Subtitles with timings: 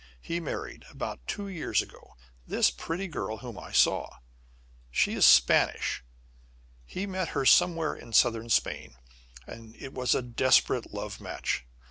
[0.19, 2.15] He married, about two years ago,
[2.47, 4.17] this pretty girl whom I saw.
[4.89, 6.03] She is Spanish.
[6.87, 8.95] He met her somewhere in Southern Spain,
[9.45, 11.65] and it was a desperate love match.